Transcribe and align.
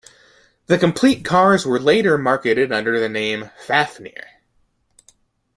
The 0.65 0.79
complete 0.79 1.23
cars 1.23 1.63
were 1.63 1.79
later 1.79 2.17
marketed 2.17 2.71
under 2.71 2.99
the 2.99 3.07
name 3.07 3.51
"Fafnir". 3.63 4.25